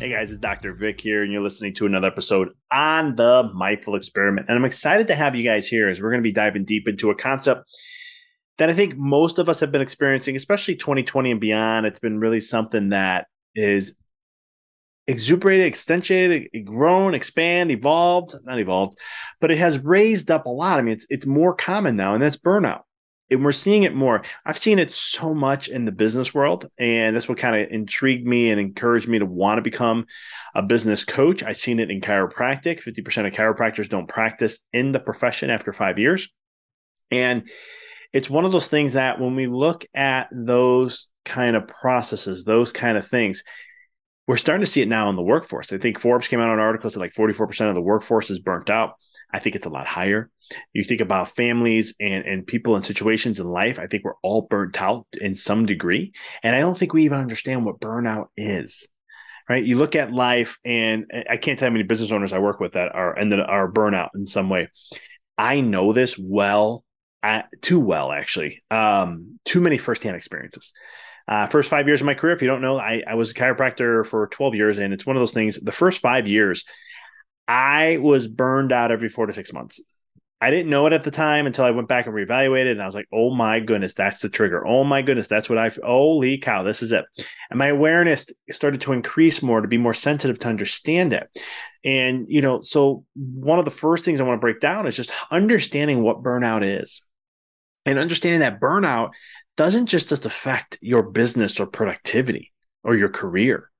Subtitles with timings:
[0.00, 0.72] Hey guys, it's Dr.
[0.72, 4.46] Vic here, and you're listening to another episode on the Mindful Experiment.
[4.48, 6.88] And I'm excited to have you guys here as we're going to be diving deep
[6.88, 7.68] into a concept
[8.56, 11.84] that I think most of us have been experiencing, especially 2020 and beyond.
[11.84, 13.94] It's been really something that is
[15.06, 18.94] exuberated, extensioned, grown, expand, evolved, not evolved,
[19.38, 20.78] but it has raised up a lot.
[20.78, 22.84] I mean, it's it's more common now, and that's burnout
[23.30, 24.22] and we're seeing it more.
[24.44, 28.26] I've seen it so much in the business world, and that's what kind of intrigued
[28.26, 30.06] me and encouraged me to want to become
[30.54, 31.42] a business coach.
[31.42, 32.82] I've seen it in chiropractic.
[32.82, 36.28] 50% of chiropractors don't practice in the profession after five years.
[37.10, 37.48] And
[38.12, 42.72] it's one of those things that when we look at those kind of processes, those
[42.72, 43.44] kind of things,
[44.26, 45.72] we're starting to see it now in the workforce.
[45.72, 48.70] I think Forbes came out on articles that like 44% of the workforce is burnt
[48.70, 48.94] out.
[49.32, 50.30] I think it's a lot higher.
[50.72, 53.78] You think about families and, and people and situations in life.
[53.78, 56.12] I think we're all burnt out in some degree.
[56.42, 58.88] And I don't think we even understand what burnout is.
[59.48, 59.64] Right.
[59.64, 62.72] You look at life and I can't tell how many business owners I work with
[62.74, 64.68] that are and that are burnout in some way.
[65.36, 66.84] I know this well,
[67.60, 68.62] too well, actually.
[68.70, 70.72] Um, too many firsthand experiences.
[71.26, 73.34] Uh, first five years of my career, if you don't know, I, I was a
[73.34, 75.58] chiropractor for 12 years, and it's one of those things.
[75.58, 76.64] The first five years,
[77.50, 79.80] I was burned out every four to six months.
[80.40, 82.86] I didn't know it at the time until I went back and reevaluated, and I
[82.86, 84.64] was like, "Oh my goodness, that's the trigger!
[84.64, 85.68] Oh my goodness, that's what I!
[85.84, 87.04] Holy cow, this is it!"
[87.50, 91.28] And my awareness started to increase more to be more sensitive to understand it.
[91.84, 94.96] And you know, so one of the first things I want to break down is
[94.96, 97.02] just understanding what burnout is,
[97.84, 99.10] and understanding that burnout
[99.56, 102.52] doesn't just, just affect your business or productivity
[102.84, 103.72] or your career.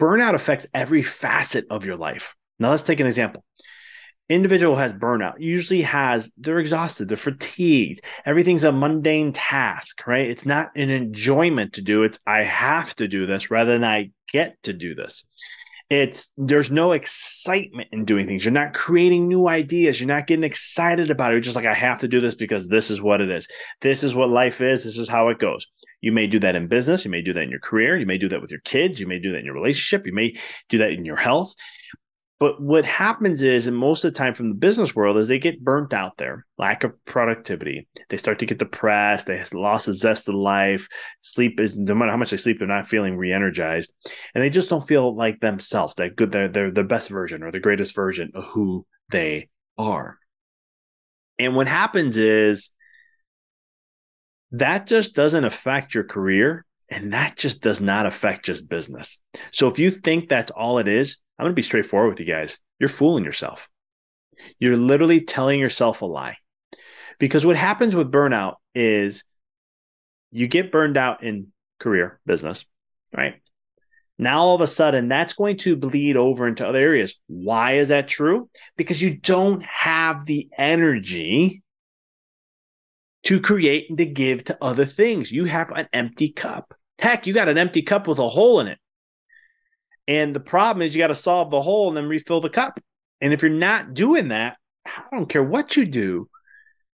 [0.00, 2.34] Burnout affects every facet of your life.
[2.58, 3.44] Now let's take an example.
[4.28, 10.28] Individual has burnout usually has they're exhausted they're fatigued everything's a mundane task right?
[10.28, 14.10] It's not an enjoyment to do it's i have to do this rather than i
[14.32, 15.24] get to do this.
[15.88, 20.42] It's there's no excitement in doing things you're not creating new ideas you're not getting
[20.42, 23.20] excited about it you're just like i have to do this because this is what
[23.20, 23.46] it is.
[23.80, 25.68] This is what life is this is how it goes.
[26.00, 28.18] You may do that in business you may do that in your career you may
[28.18, 30.34] do that with your kids you may do that in your relationship you may
[30.68, 31.54] do that in your health
[32.38, 35.38] but what happens is, and most of the time from the business world, is they
[35.38, 37.88] get burnt out there, lack of productivity.
[38.10, 39.26] They start to get depressed.
[39.26, 40.86] They lost the zest of life.
[41.20, 43.92] Sleep is no matter how much they sleep, they're not feeling re-energized,
[44.34, 45.94] and they just don't feel like themselves.
[45.94, 49.48] That good, they're they're the best version or the greatest version of who they
[49.78, 50.18] are.
[51.38, 52.70] And what happens is
[54.52, 59.18] that just doesn't affect your career, and that just does not affect just business.
[59.52, 62.26] So if you think that's all it is, I'm going to be straightforward with you
[62.26, 62.60] guys.
[62.78, 63.68] You're fooling yourself.
[64.58, 66.36] You're literally telling yourself a lie
[67.18, 69.24] Because what happens with burnout is
[70.30, 71.48] you get burned out in
[71.78, 72.66] career, business,
[73.16, 73.36] right?
[74.18, 77.18] Now, all of a sudden, that's going to bleed over into other areas.
[77.26, 78.48] Why is that true?
[78.76, 81.62] Because you don't have the energy
[83.24, 85.30] to create and to give to other things.
[85.30, 86.74] You have an empty cup.
[86.98, 88.78] Heck, you got an empty cup with a hole in it.
[90.08, 92.80] And the problem is you got to solve the hole and then refill the cup.
[93.20, 94.56] And if you're not doing that,
[94.86, 96.28] I don't care what you do,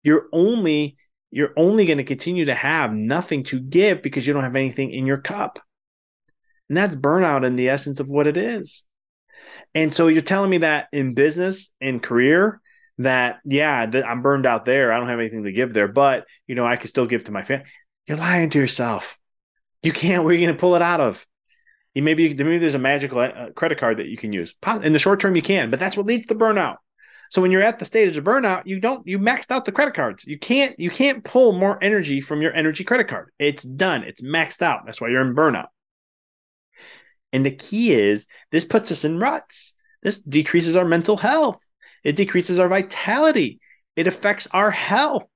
[0.03, 0.97] you're only
[1.31, 4.91] you're only going to continue to have nothing to give because you don't have anything
[4.91, 5.59] in your cup.
[6.67, 8.83] And that's burnout in the essence of what it is.
[9.75, 12.61] And so you're telling me that in business and career,
[12.97, 14.91] that yeah, I'm burned out there.
[14.91, 17.31] I don't have anything to give there, but you know, I can still give to
[17.31, 17.65] my family.
[18.07, 19.19] You're lying to yourself.
[19.83, 20.23] You can't.
[20.23, 21.25] Where are you going to pull it out of?
[21.99, 24.55] You maybe maybe there's a magical uh, credit card that you can use.
[24.81, 26.77] In the short term, you can, but that's what leads to burnout.
[27.29, 29.95] So when you're at the stage of burnout, you don't you maxed out the credit
[29.95, 30.23] cards.
[30.25, 33.31] You can't you can't pull more energy from your energy credit card.
[33.37, 34.03] It's done.
[34.03, 34.85] It's maxed out.
[34.85, 35.67] That's why you're in burnout.
[37.33, 39.75] And the key is this puts us in ruts.
[40.01, 41.59] This decreases our mental health.
[42.05, 43.59] It decreases our vitality.
[43.97, 45.27] It affects our health.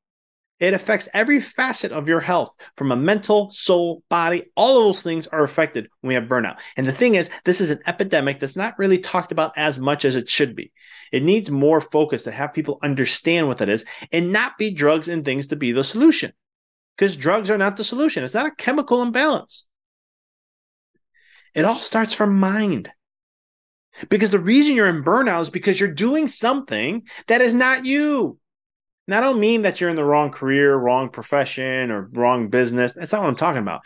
[0.64, 4.46] It affects every facet of your health from a mental, soul, body.
[4.56, 6.62] All of those things are affected when we have burnout.
[6.78, 10.06] And the thing is, this is an epidemic that's not really talked about as much
[10.06, 10.72] as it should be.
[11.12, 13.84] It needs more focus to have people understand what that is
[14.14, 16.32] and not be drugs and things to be the solution.
[16.96, 18.24] Because drugs are not the solution.
[18.24, 19.66] It's not a chemical imbalance.
[21.54, 22.90] It all starts from mind.
[24.08, 28.40] Because the reason you're in burnout is because you're doing something that is not you.
[29.08, 32.94] And I don't mean that you're in the wrong career, wrong profession, or wrong business.
[32.94, 33.82] That's not what I'm talking about.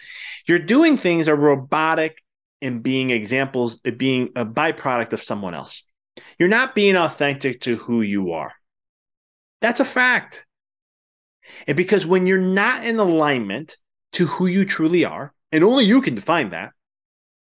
[0.45, 2.23] You're doing things are robotic
[2.61, 5.83] and being examples, of being a byproduct of someone else.
[6.37, 8.53] You're not being authentic to who you are.
[9.61, 10.45] That's a fact.
[11.67, 13.77] And because when you're not in alignment
[14.13, 16.71] to who you truly are, and only you can define that,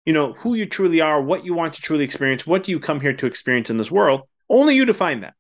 [0.05, 2.81] you know, who you truly are, what you want to truly experience, what do you
[2.81, 5.35] come here to experience in this world, only you define that.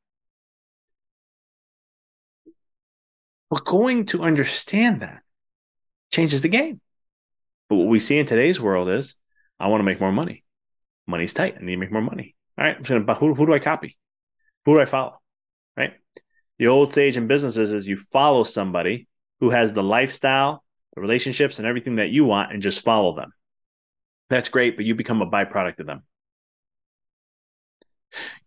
[3.54, 5.22] But going to understand that
[6.10, 6.80] changes the game.
[7.68, 9.14] But what we see in today's world is
[9.60, 10.42] I want to make more money.
[11.06, 11.54] Money's tight.
[11.56, 12.34] I need to make more money.
[12.58, 12.76] All right.
[12.76, 13.96] I'm just gonna who, who do I copy?
[14.64, 15.20] Who do I follow?
[15.76, 15.92] Right.
[16.58, 19.06] The old stage in businesses is you follow somebody
[19.38, 20.64] who has the lifestyle,
[20.96, 23.32] the relationships, and everything that you want and just follow them.
[24.30, 26.02] That's great, but you become a byproduct of them.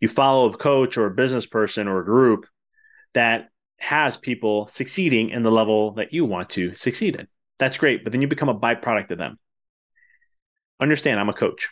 [0.01, 2.45] You follow a coach or a business person or a group
[3.13, 7.27] that has people succeeding in the level that you want to succeed in.
[7.59, 9.39] That's great, but then you become a byproduct of them.
[10.79, 11.69] Understand, I'm a coach.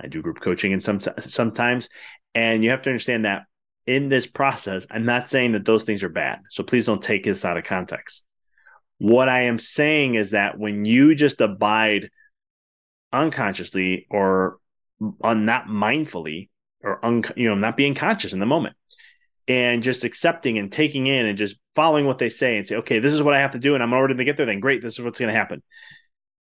[0.00, 1.88] I do group coaching and some sometimes,
[2.34, 3.42] and you have to understand that
[3.86, 6.40] in this process, I'm not saying that those things are bad.
[6.50, 8.24] So please don't take this out of context.
[8.98, 12.10] What I am saying is that when you just abide
[13.12, 14.58] unconsciously or
[15.00, 16.48] not mindfully
[16.82, 18.76] or un- you know not being conscious in the moment,
[19.48, 22.98] and just accepting and taking in and just following what they say and say, okay,
[22.98, 24.46] this is what I have to do, and I'm already going to get there.
[24.46, 25.62] Then great, this is what's going to happen.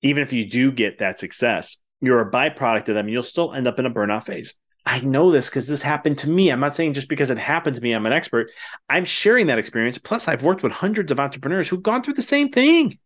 [0.02, 3.10] Even if you do get that success, you're a byproduct of them.
[3.10, 4.56] You'll still end up in a burnout phase.
[4.86, 6.50] I know this because this happened to me.
[6.50, 8.50] I'm not saying just because it happened to me, I'm an expert.
[8.90, 9.98] I'm sharing that experience.
[9.98, 12.98] Plus, I've worked with hundreds of entrepreneurs who've gone through the same thing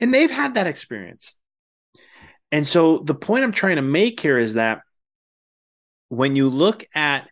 [0.00, 1.36] and they've had that experience.
[2.50, 4.80] And so, the point I'm trying to make here is that
[6.08, 7.30] when you look at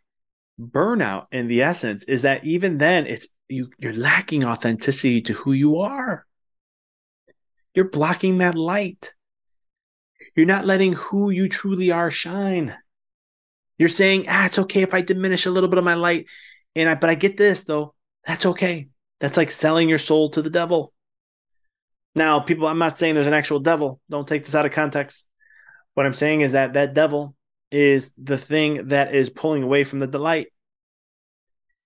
[0.58, 5.52] burnout in the essence is that even then it's you you're lacking authenticity to who
[5.52, 6.26] you are.
[7.74, 9.14] You're blocking that light.
[10.34, 12.76] You're not letting who you truly are shine.
[13.78, 16.26] You're saying ah it's okay if i diminish a little bit of my light
[16.74, 17.94] and i but i get this though.
[18.26, 18.88] That's okay.
[19.20, 20.92] That's like selling your soul to the devil.
[22.14, 24.00] Now people i'm not saying there's an actual devil.
[24.10, 25.24] Don't take this out of context.
[25.94, 27.34] What i'm saying is that that devil
[27.70, 30.48] is the thing that is pulling away from the delight.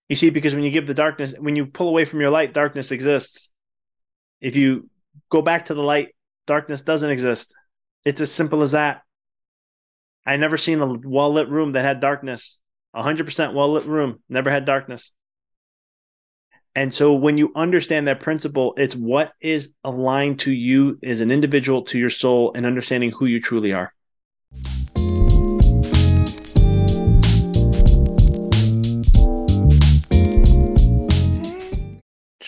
[0.09, 2.53] You see, because when you give the darkness, when you pull away from your light,
[2.53, 3.53] darkness exists.
[4.41, 4.89] If you
[5.31, 6.15] go back to the light,
[6.47, 7.55] darkness doesn't exist.
[8.05, 9.03] It's as simple as that.
[10.27, 12.59] I never seen a well lit room that had darkness.
[12.95, 15.13] 100% well lit room, never had darkness.
[16.75, 21.31] And so when you understand that principle, it's what is aligned to you as an
[21.31, 23.93] individual, to your soul, and understanding who you truly are.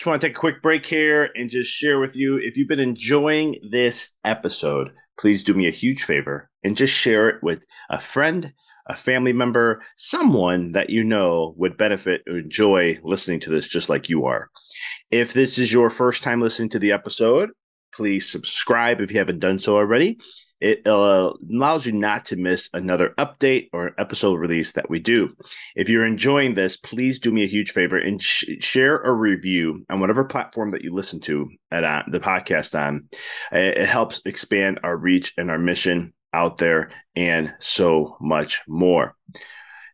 [0.05, 2.67] Just want to take a quick break here and just share with you if you've
[2.67, 7.65] been enjoying this episode, please do me a huge favor and just share it with
[7.89, 8.53] a friend,
[8.87, 13.89] a family member, someone that you know would benefit or enjoy listening to this just
[13.89, 14.51] like you are.
[15.09, 17.49] If this is your first time listening to the episode,
[17.91, 20.19] please subscribe if you haven't done so already.
[20.65, 25.35] It uh, allows you not to miss another update or episode release that we do.
[25.75, 29.85] If you're enjoying this, please do me a huge favor and sh- share a review
[29.91, 33.09] on whatever platform that you listen to at uh, the podcast on.
[33.51, 39.15] It, it helps expand our reach and our mission out there and so much more.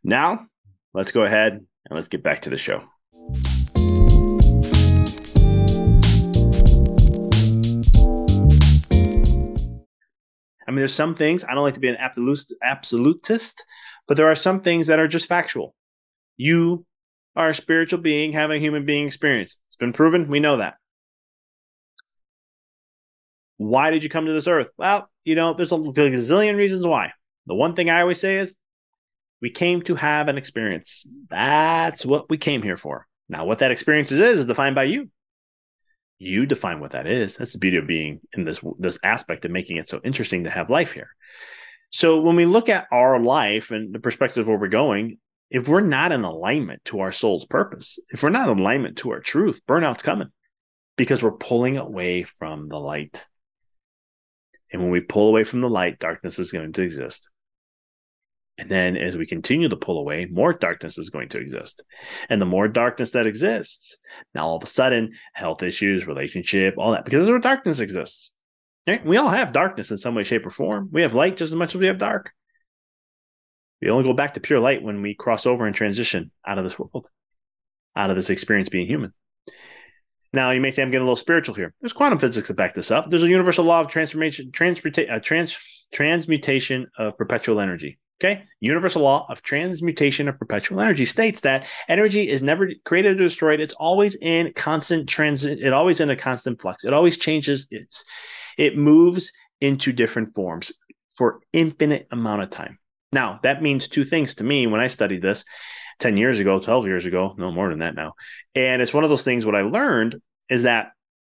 [0.05, 0.47] Now,
[0.93, 2.81] let's go ahead and let's get back to the show.
[10.71, 11.97] I mean, there's some things I don't like to be an
[12.63, 13.65] absolutist,
[14.07, 15.75] but there are some things that are just factual.
[16.37, 16.85] You
[17.35, 19.57] are a spiritual being having a human being experience.
[19.67, 20.29] It's been proven.
[20.29, 20.75] We know that.
[23.57, 24.69] Why did you come to this earth?
[24.77, 27.11] Well, you know, there's a gazillion reasons why.
[27.47, 28.55] The one thing I always say is
[29.41, 31.05] we came to have an experience.
[31.29, 33.07] That's what we came here for.
[33.27, 35.09] Now, what that experience is, is defined by you
[36.21, 37.37] you define what that is.
[37.37, 40.51] That's the beauty of being in this this aspect of making it so interesting to
[40.51, 41.09] have life here.
[41.89, 45.17] So when we look at our life and the perspective of where we're going,
[45.49, 49.11] if we're not in alignment to our soul's purpose, if we're not in alignment to
[49.11, 50.29] our truth, burnout's coming
[50.95, 53.25] because we're pulling away from the light.
[54.71, 57.29] And when we pull away from the light, darkness is going to exist.
[58.58, 61.84] And then as we continue to pull away, more darkness is going to exist.
[62.29, 63.98] And the more darkness that exists,
[64.36, 68.34] now all of a sudden, health issues, relationship, all that, because that's where darkness exists.
[68.88, 69.05] Right?
[69.05, 70.89] We all have darkness in some way, shape, or form.
[70.91, 72.31] We have light just as much as we have dark.
[73.81, 76.63] We only go back to pure light when we cross over and transition out of
[76.63, 77.10] this world,
[77.96, 79.13] out of this experience being human.
[80.34, 81.74] Now, you may say I'm getting a little spiritual here.
[81.81, 83.10] There's quantum physics to back this up.
[83.10, 85.58] There's a universal law of transformation, transmuta- uh, trans,
[85.93, 88.00] transmutation of perpetual energy.
[88.23, 88.43] Okay.
[88.59, 93.59] Universal law of transmutation of perpetual energy states that energy is never created or destroyed.
[93.59, 95.59] It's always in constant transit.
[95.59, 96.85] It always in a constant flux.
[96.85, 97.67] It always changes.
[97.71, 98.05] It's,
[98.59, 100.71] it moves into different forms
[101.09, 102.77] for infinite amount of time.
[103.11, 105.43] Now that means two things to me when I studied this
[105.99, 108.13] 10 years ago, 12 years ago, no more than that now.
[108.53, 110.91] And it's one of those things what I learned is that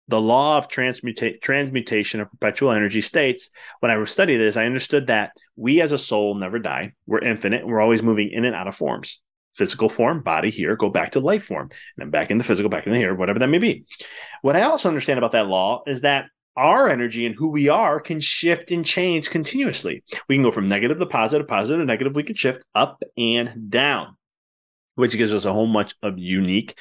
[0.07, 3.49] the law of transmuta- transmutation of perpetual energy states
[3.79, 6.93] when I studied this, I understood that we as a soul never die.
[7.05, 7.67] We're infinite.
[7.67, 9.21] We're always moving in and out of forms.
[9.53, 12.85] Physical form, body here, go back to life form, and then back into physical, back
[12.85, 13.85] into here, whatever that may be.
[14.41, 17.99] What I also understand about that law is that our energy and who we are
[17.99, 20.03] can shift and change continuously.
[20.27, 22.15] We can go from negative to positive, positive to negative.
[22.15, 24.15] We can shift up and down,
[24.95, 26.77] which gives us a whole bunch of unique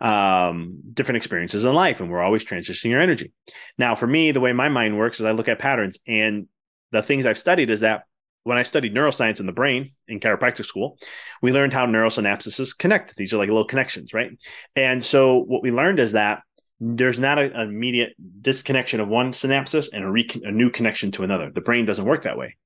[0.00, 3.32] um, different experiences in life, and we're always transitioning your energy.
[3.78, 6.46] Now, for me, the way my mind works is I look at patterns, and
[6.92, 8.04] the things I've studied is that
[8.42, 10.98] when I studied neuroscience in the brain in chiropractic school,
[11.42, 13.16] we learned how neural synapses connect.
[13.16, 14.32] These are like little connections, right?
[14.74, 16.42] And so what we learned is that
[16.80, 21.50] there's not an immediate disconnection of one synapses and a, a new connection to another.
[21.50, 22.56] The brain doesn't work that way.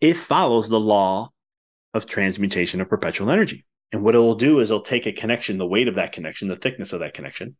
[0.00, 1.30] It follows the law
[1.94, 3.64] of transmutation of perpetual energy.
[3.94, 6.56] And what it'll do is it'll take a connection, the weight of that connection, the
[6.56, 7.54] thickness of that connection,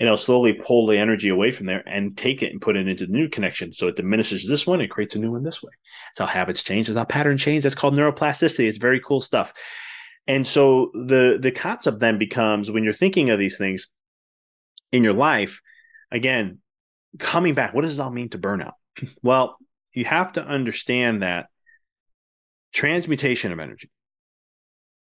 [0.00, 2.88] and it'll slowly pull the energy away from there and take it and put it
[2.88, 3.70] into the new connection.
[3.74, 5.72] So it diminishes this one and creates a new one this way.
[6.08, 6.86] That's how habits change.
[6.86, 7.64] That's how pattern change.
[7.64, 8.66] That's called neuroplasticity.
[8.66, 9.52] It's very cool stuff.
[10.26, 13.88] And so the the concept then becomes when you're thinking of these things
[14.90, 15.60] in your life,
[16.10, 16.60] again,
[17.18, 18.72] coming back, what does it all mean to burnout?
[19.22, 19.58] Well,
[19.92, 21.48] you have to understand that
[22.72, 23.90] transmutation of energy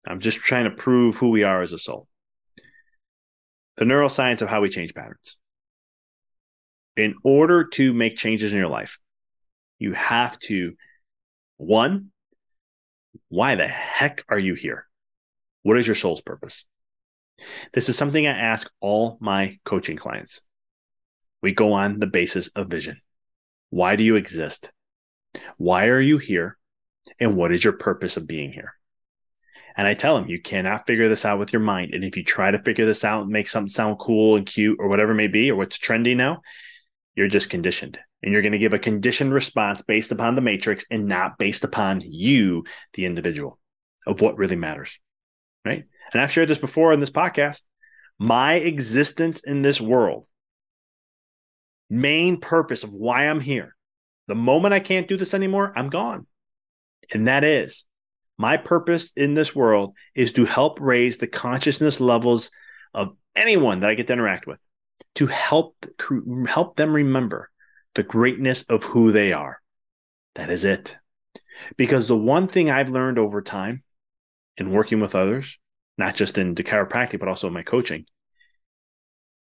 [0.06, 2.08] I'm just trying to prove who we are as a soul.
[3.78, 5.38] The neuroscience of how we change patterns.
[6.98, 9.00] In order to make changes in your life,
[9.80, 10.74] you have to,
[11.58, 12.12] one,
[13.30, 14.88] why the heck are you here?
[15.64, 16.66] What is your soul's purpose?
[17.74, 20.42] This is something I ask all my coaching clients.
[21.42, 23.02] We go on the basis of vision.
[23.70, 24.72] Why do you exist?
[25.58, 26.58] Why are you here?
[27.20, 28.74] And what is your purpose of being here?
[29.76, 31.94] And I tell him, you cannot figure this out with your mind.
[31.94, 34.78] And if you try to figure this out and make something sound cool and cute
[34.80, 36.42] or whatever it may be, or what's trendy now,
[37.16, 38.00] you're just conditioned.
[38.24, 41.64] And you're going to give a conditioned response based upon the matrix and not based
[41.64, 43.60] upon you, the individual,
[44.06, 45.00] of what really matters.
[45.66, 45.86] Right.
[46.12, 47.64] And I've shared this before in this podcast.
[48.20, 50.28] My existence in this world,
[51.90, 53.76] main purpose of why I'm here,
[54.28, 56.28] the moment I can't do this anymore, I'm gone.
[57.12, 57.86] And that is
[58.42, 62.50] my purpose in this world is to help raise the consciousness levels
[62.94, 64.60] of anyone that I get to interact with,
[65.16, 65.86] to help
[66.48, 67.52] help them remember
[67.94, 69.62] the greatness of who they are.
[70.36, 70.98] That is it.
[71.78, 73.84] Because the one thing I've learned over time
[74.58, 75.60] in working with others,
[76.00, 78.06] not just in the chiropractic, but also in my coaching,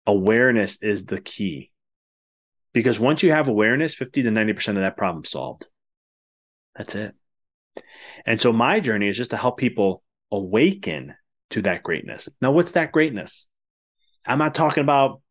[0.08, 1.72] awareness is the key.
[2.72, 5.66] Because once you have awareness, 50 to 90% of that problem solved.
[6.76, 7.14] That's it.
[8.26, 11.16] And so my journey is just to help people awaken
[11.52, 12.30] to that greatness.
[12.42, 13.48] Now, what's that greatness?
[14.26, 15.22] I'm not talking about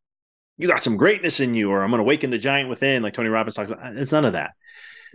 [0.57, 3.15] you got some greatness in you, or I'm going to awaken the giant within, like
[3.15, 3.97] Tony Robbins talks about.
[3.97, 4.53] It's none of that.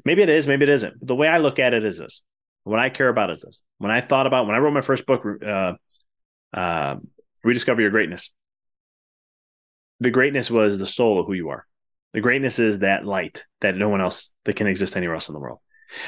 [0.04, 1.00] Maybe it is, maybe it isn't.
[1.00, 2.22] But the way I look at it is this:
[2.64, 3.64] what I care about is this.
[3.78, 5.74] When I thought about when I wrote my first book, uh,
[6.54, 6.96] uh,
[7.44, 8.32] "Rediscover Your Greatness,"
[10.00, 11.66] the greatness was the soul of who you are.
[12.14, 15.34] The greatness is that light that no one else that can exist anywhere else in
[15.34, 15.60] the world.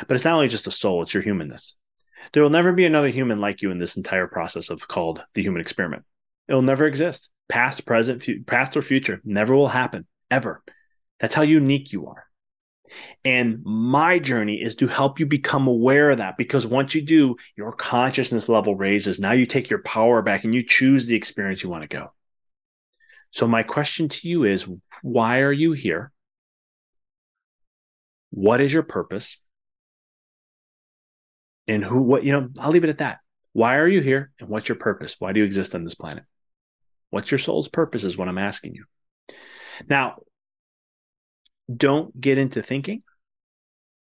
[0.08, 1.76] But it's not only just the soul; it's your humanness.
[2.34, 5.42] There will never be another human like you in this entire process of called the
[5.42, 6.04] human experiment.
[6.48, 7.30] It will never exist.
[7.50, 10.64] Past, present, fu- past or future never will happen ever.
[11.20, 12.26] That's how unique you are.
[13.24, 17.36] And my journey is to help you become aware of that because once you do,
[17.56, 19.20] your consciousness level raises.
[19.20, 22.14] Now you take your power back and you choose the experience you want to go.
[23.32, 24.68] So, my question to you is
[25.02, 26.12] why are you here?
[28.32, 29.38] What is your purpose?
[31.72, 33.20] And who, what, you know, I'll leave it at that.
[33.54, 34.32] Why are you here?
[34.42, 35.16] And what's your purpose?
[35.20, 36.26] Why do you exist on this planet?
[37.12, 38.84] What's your soul's purpose is what I'm asking you.
[39.88, 40.18] Now,
[41.74, 43.04] don't get into thinking.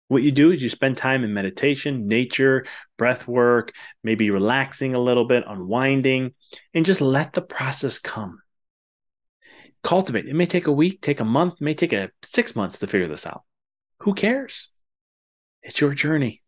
[0.09, 2.67] What you do is you spend time in meditation, nature,
[2.99, 3.73] breath work,
[4.05, 6.35] maybe relaxing a little bit, unwinding,
[6.75, 8.43] and just let the process come.
[9.83, 10.27] Cultivate.
[10.27, 13.09] It may take a week, take a month, may take a six months to figure
[13.09, 13.45] this out.
[14.01, 14.69] Who cares?
[15.63, 16.43] It's your journey.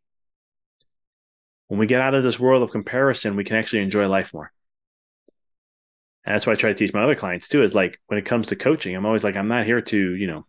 [1.69, 4.53] When we get out of this world of comparison, we can actually enjoy life more.
[6.25, 8.25] And that's why I try to teach my other clients too, is like when it
[8.25, 10.47] comes to coaching, I'm always like, I'm not here to, you know,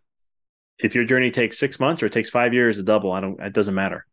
[0.77, 3.39] if your journey takes six months or it takes five years to double, I don't,
[3.39, 4.05] it doesn't matter.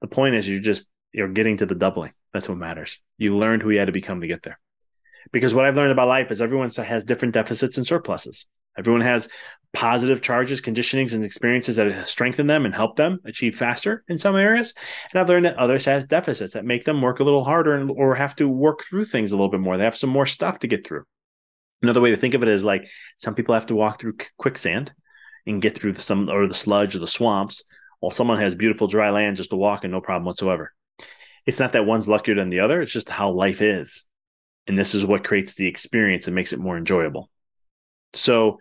[0.00, 2.12] The point is you're just, you're getting to the doubling.
[2.32, 2.98] That's what matters.
[3.18, 4.60] You learned who you had to become to get there.
[5.32, 8.46] Because what I've learned about life is everyone has different deficits and surpluses.
[8.78, 9.28] Everyone has
[9.72, 14.36] positive charges, conditionings, and experiences that strengthen them and help them achieve faster in some
[14.36, 14.74] areas.
[15.12, 17.90] And I've learned that others have deficits that make them work a little harder and,
[17.90, 19.76] or have to work through things a little bit more.
[19.76, 21.04] They have some more stuff to get through.
[21.82, 24.92] Another way to think of it is like some people have to walk through quicksand
[25.46, 27.64] and get through some or the sludge or the swamps,
[28.00, 30.72] while someone has beautiful dry land just to walk and no problem whatsoever.
[31.46, 34.04] It's not that one's luckier than the other, it's just how life is.
[34.66, 37.30] And this is what creates the experience and makes it more enjoyable.
[38.14, 38.58] So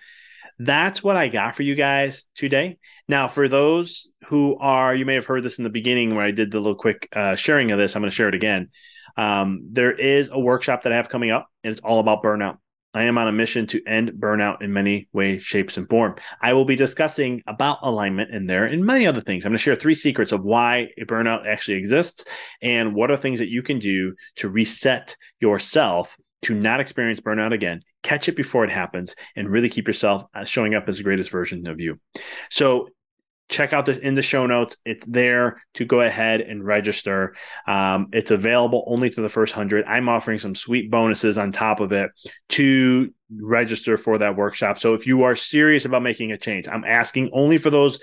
[0.60, 2.78] that's what I got for you guys today.
[3.08, 6.32] Now, for those who are, you may have heard this in the beginning where I
[6.32, 7.96] did the little quick uh, sharing of this.
[7.96, 8.70] I'm going to share it again.
[9.18, 12.58] Um, there is a workshop that I have coming up, and it's all about burnout.
[12.94, 16.16] I am on a mission to end burnout in many ways, shapes, and form.
[16.42, 19.46] I will be discussing about alignment in there and many other things.
[19.46, 22.26] I'm going to share three secrets of why burnout actually exists
[22.64, 27.54] and what are things that you can do to reset yourself to not experience burnout
[27.54, 31.04] again, catch it before it happens, and really keep yourself uh, showing up as the
[31.04, 32.00] greatest version of you.
[32.50, 32.88] So
[33.50, 34.78] check out the in the show notes.
[34.86, 37.36] It's there to go ahead and register.
[37.68, 39.86] Um, it's available only to the first hundred.
[39.86, 42.12] I'm offering some sweet bonuses on top of it
[42.50, 44.78] to register for that workshop.
[44.78, 48.00] So if you are serious about making a change, I'm asking only for those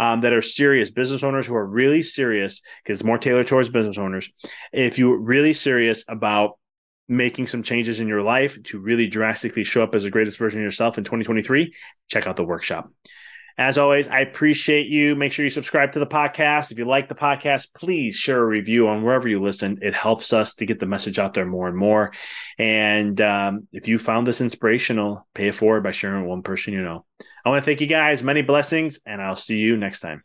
[0.00, 3.68] um, that are serious business owners who are really serious because it's more tailored towards
[3.68, 4.32] business owners.
[4.72, 6.58] If you're really serious about
[7.08, 10.60] making some changes in your life to really drastically show up as the greatest version
[10.60, 11.74] of yourself in 2023,
[12.08, 12.90] check out the workshop.
[13.56, 15.14] As always, I appreciate you.
[15.14, 16.72] Make sure you subscribe to the podcast.
[16.72, 19.78] If you like the podcast, please share a review on wherever you listen.
[19.80, 22.12] It helps us to get the message out there more and more.
[22.58, 26.74] And um, if you found this inspirational, pay it forward by sharing with one person
[26.74, 27.04] you know.
[27.44, 28.24] I want to thank you guys.
[28.24, 30.24] Many blessings, and I'll see you next time.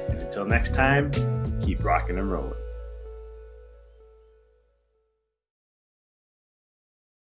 [0.41, 1.11] Until next time,
[1.61, 2.60] keep rocking and rolling.